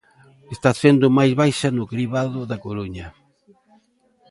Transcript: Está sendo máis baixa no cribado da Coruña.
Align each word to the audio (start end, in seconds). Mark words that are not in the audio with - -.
Está 0.55 0.69
sendo 0.83 1.15
máis 1.17 1.31
baixa 1.41 1.69
no 1.77 1.89
cribado 1.91 2.39
da 2.49 2.61
Coruña. 2.65 3.07